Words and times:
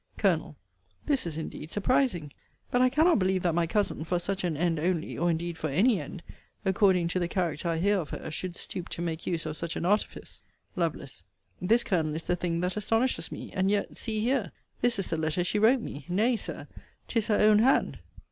Col. 0.17 0.55
This 1.05 1.27
is 1.27 1.37
indeed 1.37 1.71
surprising. 1.71 2.33
But 2.71 2.81
I 2.81 2.89
cannot 2.89 3.19
believe 3.19 3.43
that 3.43 3.53
my 3.53 3.67
cousin, 3.67 4.03
for 4.03 4.17
such 4.17 4.43
an 4.43 4.57
end 4.57 4.79
only, 4.79 5.15
or 5.15 5.29
indeed 5.29 5.59
for 5.59 5.69
any 5.69 6.01
end, 6.01 6.23
according 6.65 7.07
to 7.09 7.19
the 7.19 7.27
character 7.27 7.69
I 7.69 7.77
hear 7.77 7.99
of 7.99 8.09
her, 8.09 8.31
should 8.31 8.55
stoop 8.55 8.89
to 8.89 9.01
make 9.03 9.27
use 9.27 9.45
of 9.45 9.57
such 9.57 9.75
an 9.75 9.85
artifice. 9.85 10.41
Lovel. 10.75 11.05
This, 11.61 11.83
Colonel, 11.83 12.15
is 12.15 12.25
the 12.25 12.35
thing 12.35 12.61
that 12.61 12.75
astonishes 12.77 13.31
me; 13.31 13.51
and 13.53 13.69
yet, 13.69 13.95
see 13.95 14.21
here! 14.21 14.51
This 14.81 14.97
is 14.97 15.11
the 15.11 15.17
letter 15.17 15.43
she 15.43 15.59
wrote 15.59 15.81
me 15.81 16.07
Nay, 16.09 16.35
Sir, 16.35 16.67
'tis 17.07 17.27
her 17.27 17.35
own 17.39 17.59
hand. 17.59 17.99